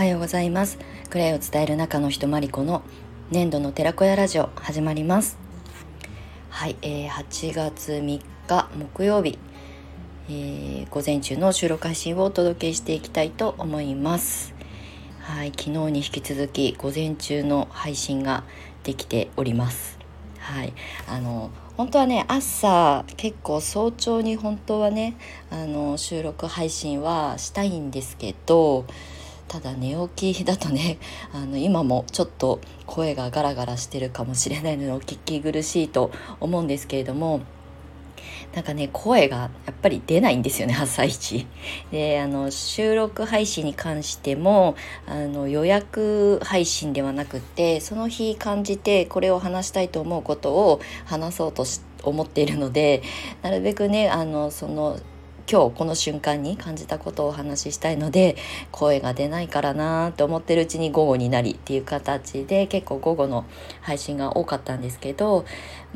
[0.00, 0.78] はようございます。
[1.10, 2.82] クレイを伝える中の人まりこの
[3.30, 5.36] 年度の寺子屋ラジオ始まります。
[6.48, 8.22] はい、えー、8月3日
[8.78, 9.38] 木曜日、
[10.30, 14.54] えー、午前中の収録配信をお届けしていきたいと思います。
[15.20, 18.44] はい昨日に引き続き午前中の配信が
[18.84, 19.98] できております。
[20.38, 20.72] はい
[21.08, 25.18] あの本当はね朝結構早朝に本当はね
[25.50, 28.86] あの収録配信はしたいんですけど
[29.50, 30.98] ただ寝起きだとね
[31.34, 37.40] あの今もちょっと声がガラガラしてるかもしれないのでお聞き苦しいと思うんですけれども
[38.54, 41.46] なんかね声がやっぱり出ないんですよね朝一。
[41.90, 44.76] であの収録配信に関しても
[45.06, 51.64] あの予約配信ではなくってその日感じてこれを話したいと思うことを話そうと
[52.04, 53.02] 思っているので
[53.42, 54.98] なるべくねあのその
[55.50, 58.36] 今日この瞬間に感じたことをお話ししたいので
[58.70, 63.44] 声が出ないからなと思ってるうちに午後になりっていう形で結構午後の
[63.80, 65.44] 配信が多かったんですけど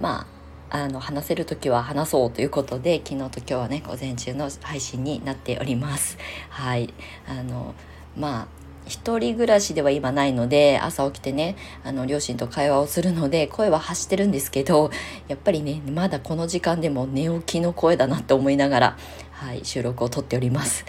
[0.01, 0.27] ま
[0.71, 6.19] ああの話せる時は話そうということで昨日と今日はね午前中の配信になっております。
[6.51, 6.93] はい
[7.29, 7.77] あの
[8.17, 14.91] まあ一人暮らしでは今ないので朝起きてねあの両親と会話をするので声は発してるんですけど
[15.27, 18.97] やっぱりねまだこの時間でも寝起きの声だなって思いながら、
[19.45, 20.87] はい、収録を撮っております。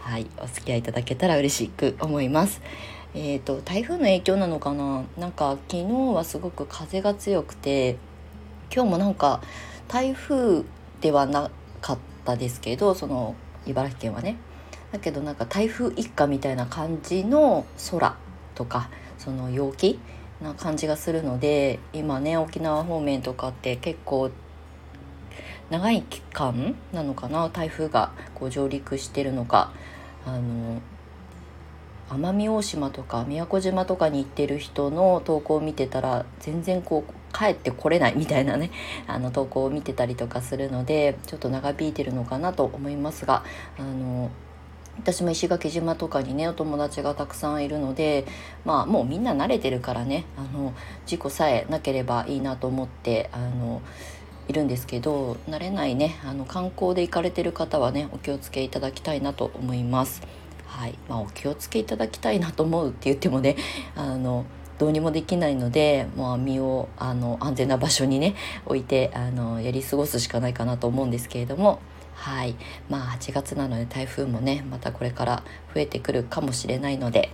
[0.00, 2.62] はい、お付き合いいただけたら嬉しく思います。
[3.14, 5.04] えーと、台風の影響なのかな？
[5.18, 7.98] なんか昨日はすごく風が強くて
[8.74, 9.42] 今日もなんか
[9.88, 10.64] 台風
[11.02, 11.50] ではな
[11.82, 13.34] かったですけどその
[13.66, 14.38] 茨城県はね
[14.90, 18.16] だけどなんか台風一過みたいな感じの空
[18.54, 20.00] とかその陽気
[20.40, 24.30] な感じがするので今ね沖縄方面とかって結構
[25.70, 29.72] 長い期間なのかな台風がこう上陸してるのか。
[30.26, 30.80] あの
[32.10, 38.70] 奄美大島とか宮古島とかに行ってる人の投稿を見てたら全然こう帰ってこれないみたいなね
[39.06, 43.44] あの投稿を見てたりとかするのでちょっと長引いてるのかなと思いますが
[43.78, 44.30] あの
[44.98, 48.24] 私も石垣島とかにねお友達がたくさんいるので
[48.64, 50.72] まあもうみんな慣れてるからねあの
[51.06, 53.82] 事故さえなければいいなと思ってあの
[54.48, 60.22] いるんですけど慣れないねあの観光で行かれてる方はねお気をつけいただきたいなと思います。
[60.66, 60.98] はい。
[61.08, 63.56] まあ、お気をつけいただきたいなと思うって言ってもね
[63.96, 64.44] あの
[64.78, 71.80] どうにもできないので、まあ、身をあの安全な場所にね置いてあのやり過ごすしかないかなと思うんですけれども。
[72.14, 72.56] はい。
[72.88, 75.44] まあ8月なので台風もねまたこれから
[75.74, 77.30] 増えてくるかもしれないので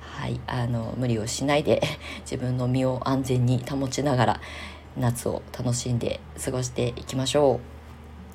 [0.00, 0.40] はい。
[0.46, 1.82] あの無理をしないで
[2.22, 4.40] 自分の身を安全に保ちながら
[4.98, 7.60] 夏を楽しんで過ごしていきましょ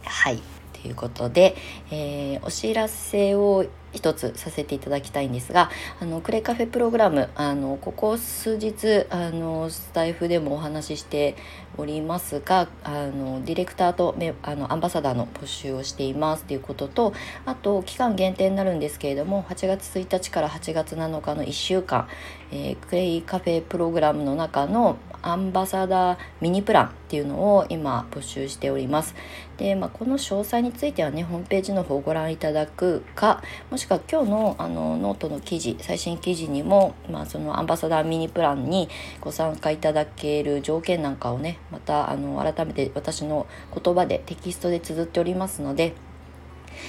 [0.06, 0.07] う。
[0.07, 0.41] はい
[0.81, 1.56] ということで、
[1.91, 11.35] えー、お知らせを一つさせていただきたいんですがあのクレイカフェプログラムあのここ数日あのスタイフでもお話しして
[11.77, 17.13] おりますがあのディレクターとあのアンバサダーの募集をしていますということと
[17.45, 22.07] あと期間限定になるんですけれども8月1日から8月7日の1週間、
[22.51, 29.15] えー、クレイカフェプログラムの中のアンバサダーミニプランっていうのを今募集しております。
[29.57, 38.89] で、まあ、この詳細についてはねホームページの方をご覧いただくかもしくは今日のあのノートの記事最新記事にも、まあ、そのアンバサダーミニプランに
[39.21, 45.94] ご参加いただける条件なんかをねまたあの改めて私の言葉でテキストで綴っておりますので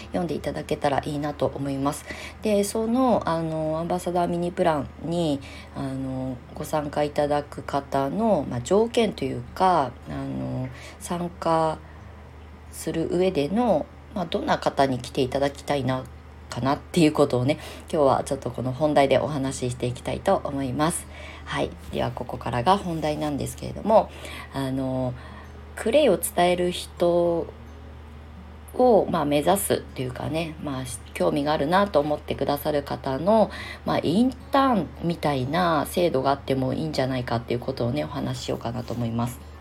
[0.09, 2.05] 読んでいただけたらいいなと思います。
[2.43, 5.41] でそのあのアンバサダーミニプランに
[5.77, 10.69] あのご参加いただく方の、まあ、条件というかあの
[11.01, 11.79] 参加
[12.73, 16.05] する上での、まあ、どんな方に来ていただきたいな
[16.55, 17.59] かなっていうことをね
[17.93, 21.07] 今日はちょっとこの本題でお話ししていきたいと思います。
[21.45, 24.11] はいではここからが本題なんですけれども
[24.55, 25.13] あの
[25.77, 27.47] クレイを伝える人
[28.75, 33.51] を、まあ、目指すっていうかね、まあ、興味があるなと思ってくださる方の、
[33.85, 39.54] まあ、インターンみたいな制度があってもいいんじゃないかっていうことをねお話ししようかなと思います。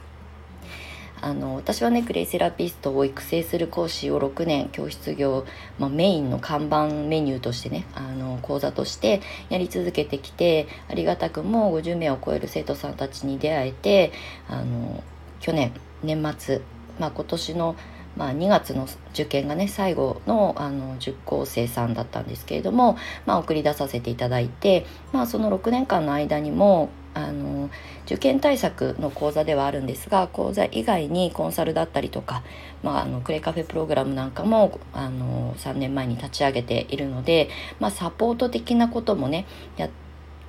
[1.24, 5.46] あの私はねクレイセラピストを育成する講師を6年教室業、
[5.80, 14.12] まあ、メインの看板メニューとしてねあの講座としてやり続けてきてありがたくも50名を超える生徒さんたちに出会えて
[14.50, 15.02] あの
[15.40, 15.72] 去年
[16.04, 16.62] 年末、
[17.00, 17.76] まあ、今年の
[18.16, 27.70] まあ、2月の受験がね最後のあの受講生さんだったんですけれども、まあ、送り出させていただいて、まあ、その6年間の間にもあの
[28.06, 32.44] 受験対策の講座ではあるんですが講座以外にコンサルだったりとか、
[32.82, 37.50] まあ、あのクレイカフェプログラムなんかもあの3年前に立ち上げているので、
[37.80, 39.46] まあ、サポート的なこともね
[39.78, 39.90] や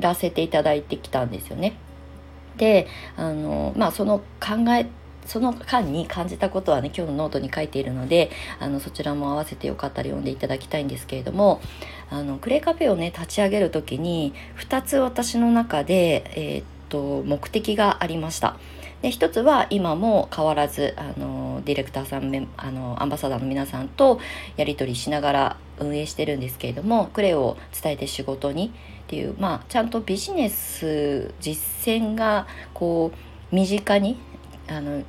[0.01, 1.77] らせていただいてきたんですよね。
[2.57, 2.87] で
[3.17, 4.87] あの、まあ、その考え
[5.27, 8.31] その間に感じたことはね今日のノートに書いているので
[8.61, 11.61] あのそちらも合わせてよかったら読んでいただきたいんですけれども
[12.11, 18.57] あのクレイカフェをね立ち上げる時に2つ私の中で、えー、っと目的がありました。
[19.05, 24.19] で一つは今も変わらずあのディレクターさんあのアンバサダーの皆さんと
[24.57, 28.73] やり取りしながら運営してるんですけれどもクレイを伝えて仕事に
[29.03, 33.13] っていうまあちゃんとビジネス実践がこ
[33.53, 34.17] う身近に
[34.69, 35.03] あの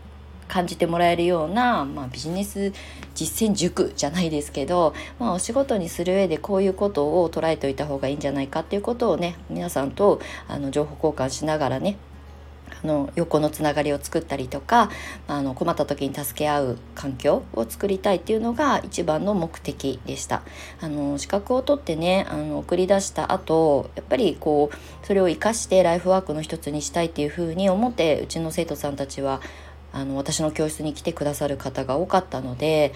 [0.48, 2.72] 感じてもらえるような、まあ、ビジネス
[3.16, 11.98] 実践塾じゃないですけど、まあ、お仕事にする上でこういうことを捉えておいた方がいいんじゃないかっていうことをね皆さんとあの情報交換しながらね
[12.86, 14.92] あの横のつながりを作ったりとか
[15.28, 20.44] あの困った時に助け合う環境を作りたいっていうのが一番の目的でした。
[20.80, 29.42] あの資格を取ってねあの送り出した後やっぱりこうそれを生かしてライフワークの一つにしたいっていうふうに思ってうちの生徒さんたちは
[29.95, 32.94] あの私の教室に来てくださる方が多かったので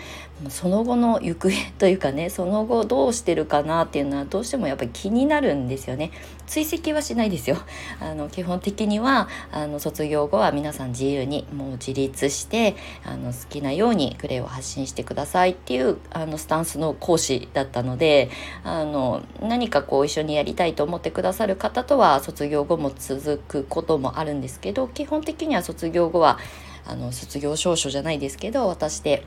[0.50, 6.12] その後の行方というかねその後どうしてるかなっていうのはどうしてもやっぱり気になるんですよね。
[6.46, 7.58] 追跡はしないですよ。
[8.02, 12.76] あの基本的にはあの卒業後は皆さん自由にもう自立して
[13.06, 18.30] あの好きなようにクレイを発信してくださいっていうあのスタンスの講師だったので
[18.66, 26.40] あの何かこう一緒にやりたいと思ってくださる方とは卒業後も続くこともあるんですけど基本的には卒業後は
[26.86, 29.24] あの卒業証書じゃないですけど渡して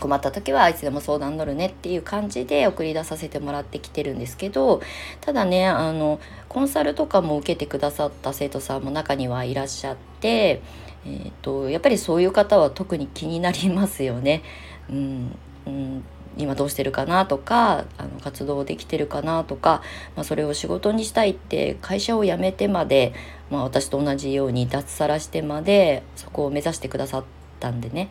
[0.00, 4.82] 困った時はいつでも相談乗るねっていう感じで送り出させてもらってきてるんですけど
[5.20, 10.60] ただねあのコンサルとかも受けてくださった生徒さんも中にはいらっしゃって、
[11.06, 14.42] えーと、やっぱりそういう方は特に気になりますよね。
[14.90, 15.36] うん、
[15.66, 16.04] うん
[16.36, 19.82] 今どうしてるかなとかあの活動できてるかなとか、
[20.16, 23.12] まあ、それを仕事にしたいって会社を辞めてまで
[23.50, 27.24] まあ、私と同じように脱サラしてまでそこを目指してくださっ
[27.60, 28.10] たんでね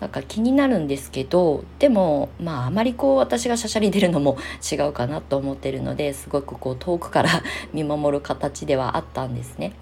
[0.00, 4.36] なんか気になるんですけどでもまああまりこう私がしゃしゃり出るのも
[4.70, 7.30] 違うかなと思ってるのですごくこう遠くから
[7.72, 9.74] 見守る形ではあったんですね。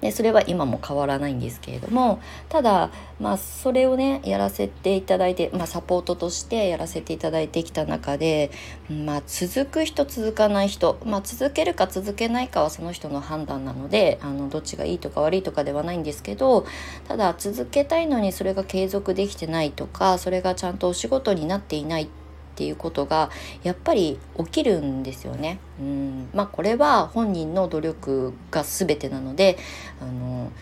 [0.00, 8.50] でそれは今も変わらないんですけれどもただまあそれをねやらせていただいて、まあ、サポートとしてやらせていただいてきた中で、
[8.88, 16.66] まあ、続く人続かない人、まあ、続けるか続けないかはその人の判断なのであのどっちがいいとか悪いとかではないんですけど
[17.06, 22.19] ただ続けたいのにそれが継続できてないとかそれがちゃんとお仕事になっていないって
[22.60, 23.30] っていうことが
[23.62, 25.58] やっぱり起きるんですよね。
[25.80, 29.56] うんまあ、これは本人の努力が全てなので
[29.98, 30.52] あの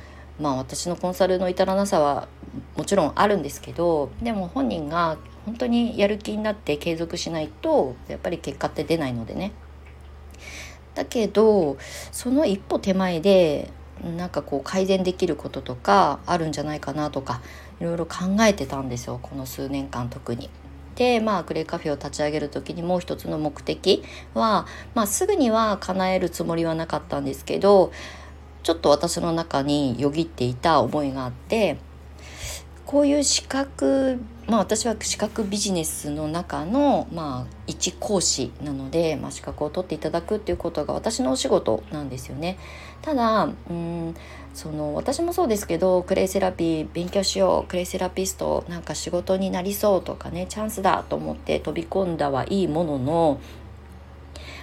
[0.41, 2.29] まあ私のコンサルの至らなさは
[2.77, 9.51] もちろんあるんですけどでも本人が本当にやる気になって継続しないとやっぱり結果って出ないのでね。
[10.95, 11.79] だけど
[12.13, 13.73] その一歩手前で
[14.17, 17.41] なんかこう改善できることとかあるんじゃないかなとか
[17.81, 20.49] いろいろ考えてたんですよこの数年間特に。
[20.99, 24.03] で、まあ、グレーカフェを立ち上げる時にもう一つの目的
[24.35, 24.67] は、
[24.97, 27.93] まあ、すぐには叶えるつもりはなかったんですけど
[28.65, 31.79] ちょっと私の中によぎっていた思いがあって
[32.85, 42.59] こういう資格まあ私は資格ビジネスの中のまあ一講師なので、まあ、資格を取っていただくっていうことが私のお仕事なんですよね。
[43.03, 44.17] ただうん
[44.59, 53.41] その私もそうですけどクレイセラピー勉強しようクレイセラピストなんか仕事になりそうとかねチャンスだと思って飛び込んだはいいものの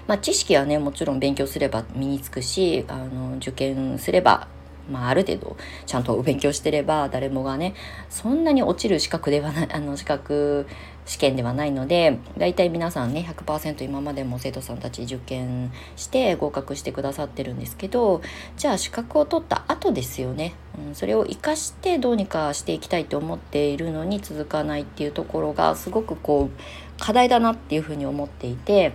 [0.08, 4.48] まあ、知識はねもちろん勉強すれば身につくしあの受験すれば
[4.88, 7.74] まあ、ある程度ちゃんと勉強してれば誰もがね
[8.10, 10.68] そんなに落ちる資格ではないあの資格
[11.06, 18.22] 試験ではないので大体皆さんね100%今までも生徒さんたち受験して合格してくださってるんですけど
[18.58, 20.56] じゃあ資格を取った後ですよね、
[20.88, 28.94] うん、それを生かしてどうにかしていきたいと思っているのに続かないっていうところがすごくこう課題だなっていうふうに思っていて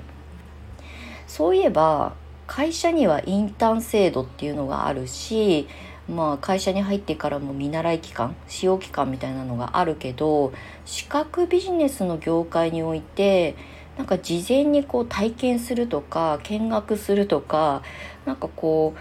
[1.28, 2.14] そういえば
[2.48, 5.68] 会社にはインターン制度っていうのがあるし
[6.10, 10.52] まあ会社に入ってからも見習い期間使用期間みたいなのがあるけど
[10.84, 13.56] 資格ビジネスの業界において
[13.96, 17.82] なんか事前にこう体験するとか見学するとか
[18.26, 18.94] なんかこ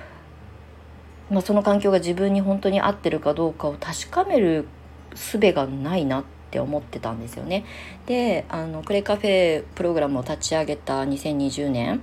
[1.30, 4.68] う、まあ、その環境が自分に本当に合ってるかどうかを確かめる
[5.16, 7.66] 術がないなって思ってたんですよね。
[8.06, 12.02] であのクレカフェプログラムを立ち上げた2020年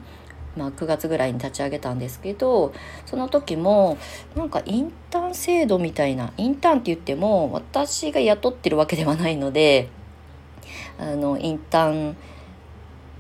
[0.57, 2.73] まあ、9月ぐらいに立ち上げたんですけど
[3.05, 3.99] その時も
[4.35, 9.89] なんかインターン制度みたいなインターンって言っても私が雇ってるわけではないので
[10.99, 12.17] あのインターン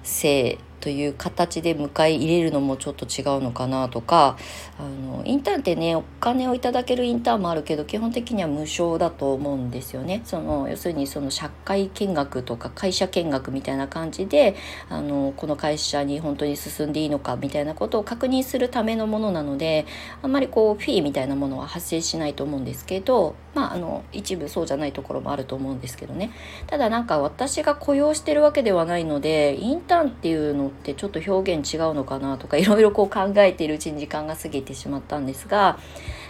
[0.02, 4.38] 制という形で迎え入れるのもちょっと違うのかなとか
[4.78, 10.22] あのインターンってねお金をいただけるインターンもあるけど基本的には無償だと思うんですよね。
[10.24, 14.54] その要するにその社会見学とか会社見学みたいな感じで
[14.88, 19.86] あのこの会社に本当に進んでいいのかみたいなことを確認するためのものなので
[20.22, 26.30] あんまりこうフィーみたいなものは発生しないと思うんですけどまああの一部そうじゃないところもあると思うんですけどね。
[26.66, 35.78] ただなんか私が雇用してるわけではないのでインターンっていうのってちょっと表現違うのかなとかいろいろこう考えているうちに時間が過ぎてしまったんですが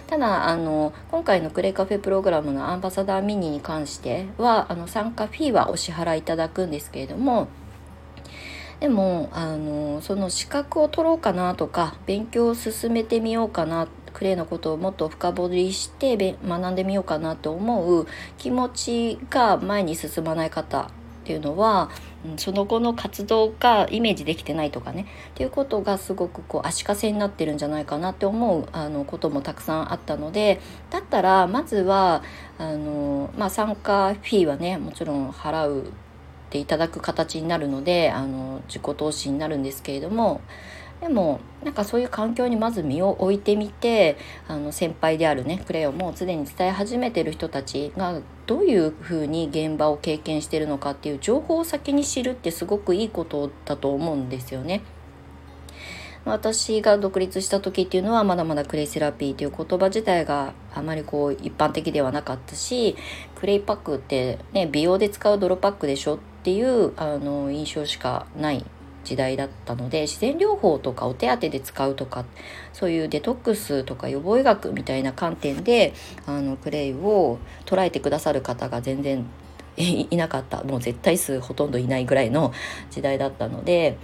[0.06, 7.48] ただあの今回のクレイカフェプログラムのアンバサダーミニに関してはあの参加フィーはお支払いいただくんですけれども
[8.78, 18.06] でもあのその資格を取ろうかなとか勉強を進めてみようかなクレイのことをもっと深掘りして学んでみようかなと思う
[18.38, 20.88] 気持ちが前に進まない方っ
[21.24, 21.90] ていうのは、
[22.38, 32.22] その後の活動がイメージできてないとかねっていうことがすごくこう足かせになってるんじゃないかなって思うあのこともたくさんあったのでだったらまずは
[32.56, 35.92] あの、まあ、参加フィーはねもちろん払う
[36.48, 40.40] ていただく形になるのであの自己投資になるんですけれども
[41.00, 44.16] でもなんかそういう環境にまず身を置いてみて
[44.48, 54.82] あの先輩であるねクレヨンもすでに伝え始めてる人たちがどういうふうに現場を経験してるのかっていう情報を先に知るってすごくいいことだと思うんですよね。
[56.24, 62.96] 私が独立した時っていうのはまだまだクレイセラピーという言葉自体があまりこう一般的ではなかったし
[63.36, 68.64] クレイパックってね美容で使う泥パックでしょっていうあの印象しかない
[69.06, 72.24] 時代だったので自然療法とかお手当で使うとか
[72.72, 75.94] そういうデトックスとか予防医学みたいな観点で
[76.26, 79.24] あのクレイを捉えてくださる方が全然
[79.76, 80.64] いなかった。
[80.64, 82.52] もう絶対数ほとんどいないぐらいの
[82.90, 83.96] 時代だったので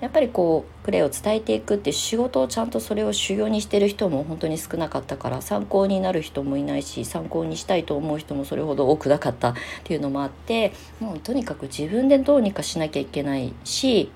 [0.00, 14.10] やっぱりこうクレイを伝えていくって仕事をちゃんとそれを修行にしてる人も本当に少なかったから参考になる人もいないし参考にしたいと思う人もそれほど多くなかったっていうのもあってもうとにかく自分でどうにかしなきゃいけないし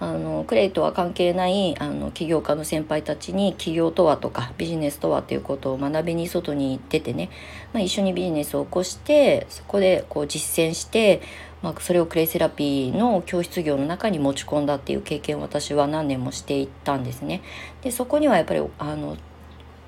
[0.00, 7.30] あのクレイとは関係ないあの起業家の先輩たちに起業とはとかビジネスとはっていうことを学びに外に出てね、
[7.72, 11.20] まあ、一緒にビジネスを起こしてそこでこう実践して、
[11.62, 17.42] まあ、それをクレイセラピーの教室業の中に持ち込んだっていう経験を私は何年もしていったんですね。
[17.82, 19.16] でそこにはやっぱりあの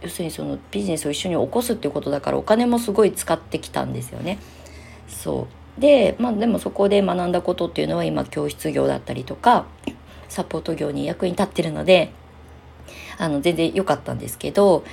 [0.03, 4.39] 要するにそのビジネスを一緒に起こすっていうことだからお金もすごい使ってきたんですよね。
[5.09, 5.47] そ
[5.79, 9.67] うでまあでもそこで学んだことっていうのは今教室業だったりとか
[10.31, 12.13] サポート業に役に立ってるので
[13.19, 14.85] あの全然良かったんですけど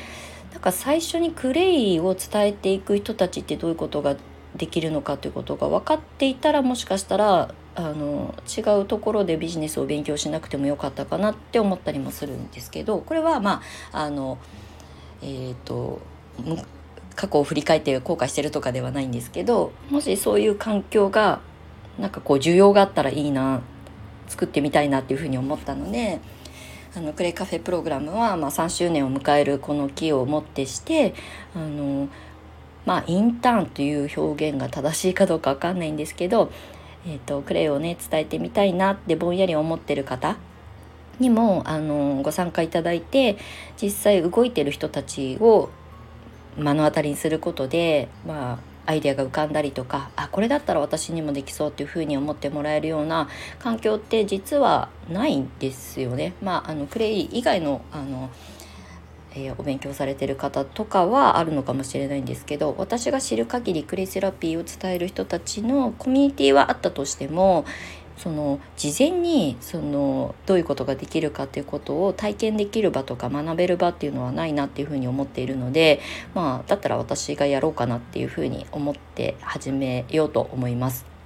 [0.51, 4.17] なんか最初にクレイを伝えていく人たちってどういうことが
[4.55, 14.39] できるのかということが分かっていたらもしかしたらあの違うところでビジネスを勉強しなくてもよかったかなって思ったりもするんですけどこれはまああの
[15.21, 16.01] えっ、ー、と
[17.15, 21.41] 過去を振り返って後悔してるとかではないんですけどもしそういう環境が
[21.99, 23.61] なんかこう需要があったらいいな
[24.27, 26.19] 作ってみたいなっていうふうに思ったので
[26.95, 31.13] あのクレイカフェプログラムは、まあ、3周年を迎えるこの木をもってして
[31.55, 32.09] あの
[32.85, 36.51] まあインターンという表現が正しいかどうか分かんないんですけど、
[37.05, 40.37] えーと、クレイをね伝えてみたいなってぼんやり思ってる方
[41.19, 43.37] にもあのご参加いただいて
[43.81, 45.69] 実際動いてる人たちを
[46.55, 53.29] 目の当たりにすることでまあアイデアが浮かんだりとかあこれだったら私にもできそうっていうふうに思ってもらえるような
[53.59, 56.33] 環境って実はないんですよね。
[56.41, 58.29] まあ、あのクレイ以外のあの
[59.35, 67.65] え、お勉強されてる方とかはあるのかもしれないんですけど私が知る限りクレイセラピーを伝える人たちのコミュニティはあったとしても
[68.17, 76.01] その事前にそのどういうことができるかっていうことを体験できる場とか学べる場っていうのはないなっていうふうに思っているので
[76.33, 81.17] まあだったら私がやろうかなっていうふうに思って始めようと思います。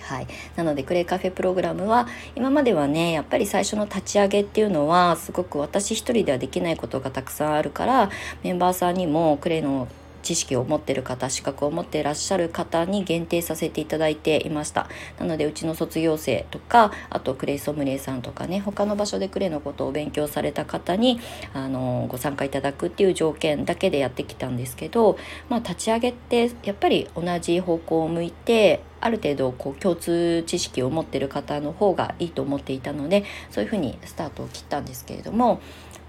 [0.00, 8.10] はい、なのでクレイカフェプログラムは今まではねやっぱり最初の立ち上げっていうのはすごく私一人ではできないことがたくさんあるから
[8.42, 9.86] メンバーさんにもクレイの
[10.22, 14.88] 知識を持ってる方資格を持っていらっしゃる方に限定させていただいていました。
[15.18, 21.20] なのでうちの卒業生とかあとクレイソムリエさんとかね他の場所でクレイのことを勉強された方に
[21.54, 35.60] あのご参加いただくっていう条件だけでやってきたんですけど、まあ、立ち上げってやっぱり同じ方向を向いてある程度こう共通知識を持ってる方の方がいいと思っていたのでそういうふうにスタートを切ったんですけれども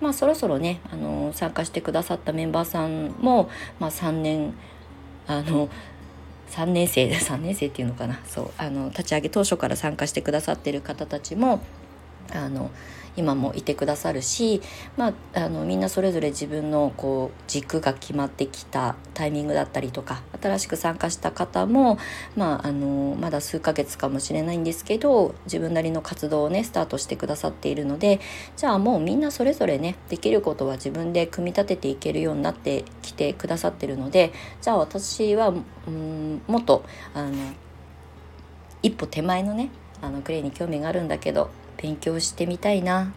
[0.02, 4.54] まあそろそろねあの参加してくださったメンバーさんも、まあ、3年
[5.28, 5.70] あの
[6.50, 8.20] 3年生 3年生っていうのかな。
[8.26, 11.62] そうあの立ち上げ当初から参加してくださってる方たちも
[12.34, 12.72] あの
[13.18, 14.62] 今もいてくださるし、
[14.98, 21.98] まあ、あのみんなそれぞれ自分のこう軸が決まってきたタイミングだったりとか新しく参加した方も、
[22.36, 28.20] まあ、あのまだ数ヶ月かもしれないんですけど自分なりの活動をねスタートしてくださっているので
[28.56, 35.54] じゃあもうみんなそれぞれねできることは自分で組み立てていけるようになってきてくださってるのでじゃあ私は
[35.88, 37.34] うんもっとあの
[38.84, 39.70] 一歩手前のね
[40.02, 43.14] あのクレイに興味があるんだけど勉強してみたいな。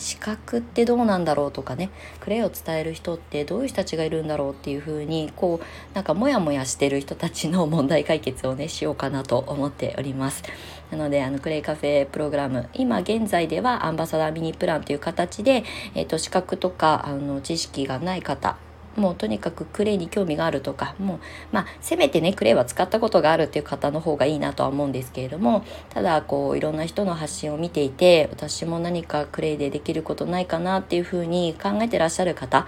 [0.00, 1.90] 資格ってどうなんだろうとかね。
[2.20, 10.42] クレイを伝える人ってどういう人たちがいるんだろうっていう風にこうなんかモヤモヤしてる人たちの問題解決をねしようかなと思っております。
[10.90, 15.64] なのであのクレイカフェプログラム今現在ではアンバサダーミニプランという形で、
[15.94, 18.56] えーと、と資格とかあの知識がない方
[18.96, 21.18] もうとにかくクレイに興味があるとかもう
[21.52, 32.66] まあせめてねクレイは使ったことがあるっていう方の方がいいなとは思うんですけれどもただこういろんな人の発信を見ていて私も何かクレイでできることないかなっていうふうに考えてらっしゃる方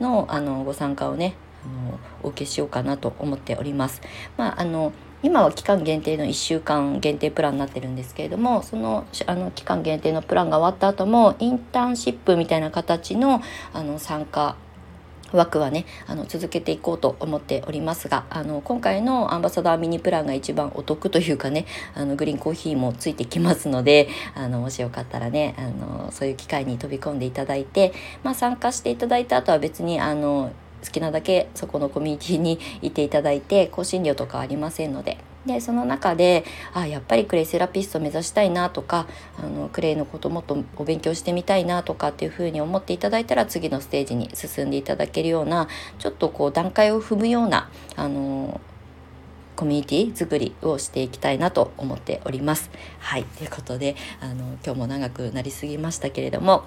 [0.00, 4.02] のあのご参加をねあのお受けしようかなと思っております。
[4.36, 13.40] まああの今は期間限定の1週間限定プランになってるんですけれどもそのあの期間限定のプランが終わった後もインターンシップみたいな形の
[13.72, 14.56] あの参加
[15.36, 30.52] 枠はねあの続けていこうと思っておりますがあの今回のアンバサダーミニプランが一番お得というかねあのグリーンコーヒーもついてきますのであのもしよかったらねあのそういう機会に飛び込んでいただいて、まあ、参加していただいた後は別にあの
[30.84, 39.06] 好きなだけそこのコミュニティにいていただいて更新料とかありませんのででその中であやっぱりクレイセラピスト目指したいなとか
[39.38, 45.68] あのクレイのこともっとお勉強してみたいなとかっていうふうに思っていただいたら次のステージに進んでいただけるような
[45.98, 48.60] ちょっとこう段階を踏むようなあの
[49.56, 52.70] コミュニティ作りをしていきたいなと思っております。
[53.00, 56.64] はいということであの今日も長くなりすぎましたけれども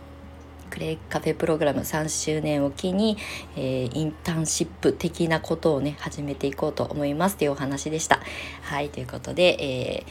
[0.75, 3.15] クレイカフェプログラム3周年を機に、
[3.55, 8.19] えー、インターンシップ的なことをね始めていこうと思いますというお話でした。
[8.61, 10.03] はいということで、え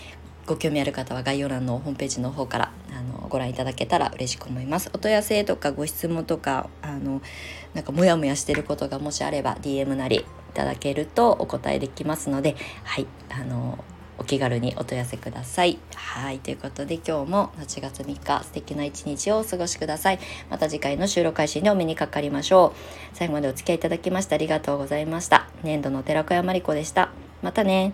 [0.47, 4.89] ー、ご興味ある方は概要欄のホームページの方からあのご覧いただけたら嬉しく思います。
[4.95, 7.21] お問い合わせとかご質問とかあの
[7.75, 10.25] なんかモヤモヤしてることがもしあれば DM なりい
[10.55, 13.85] ただけるとお答えできますのではいあの
[14.19, 15.79] お気軽にお問い合わせください。
[15.95, 16.39] はい。
[16.39, 20.19] ということで今日も8月3日素敵な一日をお過ごしください。
[20.51, 22.75] また次回の収録配信でお目にかかりましょ
[23.13, 23.17] う。
[23.17, 25.49] 最後までお付き合いいただきましてありがとうございました。
[25.63, 27.11] 年度の寺子屋まりこでした。
[27.43, 27.93] またね。